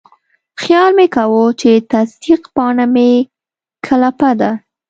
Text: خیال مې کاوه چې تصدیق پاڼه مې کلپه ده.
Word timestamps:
خیال 0.61 0.89
مې 0.97 1.05
کاوه 1.15 1.45
چې 1.61 1.71
تصدیق 1.91 2.41
پاڼه 2.55 2.85
مې 2.93 3.09
کلپه 3.85 4.31
ده. 4.39 4.51